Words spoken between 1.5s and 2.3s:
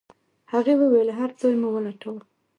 مو ولټاوه.